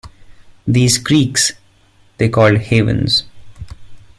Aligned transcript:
These 0.65 0.97
creeks, 0.97 1.51
they 2.17 2.27
called 2.27 2.57
"havens". 2.57 3.25